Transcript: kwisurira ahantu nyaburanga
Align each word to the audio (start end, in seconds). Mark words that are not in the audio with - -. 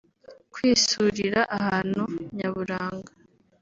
kwisurira 0.53 1.41
ahantu 1.57 2.03
nyaburanga 2.37 3.11